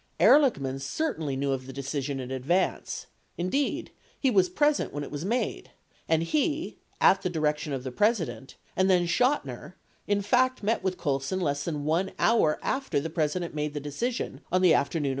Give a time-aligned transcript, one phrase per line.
[0.19, 3.05] Ehrlichman certainly knew of the decision in advance—
[3.47, 5.73] indeed, he was present when it was made 99—
[6.09, 6.77] and he
[7.09, 9.73] (at the direction of the President) and then Chotiner
[10.07, 14.41] in fact met with Colson less than 1 hour after the President, made the decision
[14.51, 15.09] on the afternoon of the 23d.